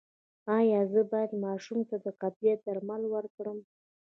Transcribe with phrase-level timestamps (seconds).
[0.57, 3.57] ایا زه باید ماشوم ته د قبضیت درمل ورکړم؟